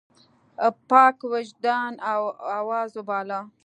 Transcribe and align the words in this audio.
پاک 0.89 1.17
وجدان 1.33 1.91
آواز 2.59 2.91
وباله. 2.97 3.39